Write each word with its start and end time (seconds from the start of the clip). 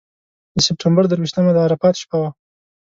د 0.55 0.57
سپټمبر 0.65 1.03
درویشتمه 1.07 1.51
د 1.53 1.57
عرفات 1.65 1.95
شپه 2.01 2.17
وه. 2.21 2.29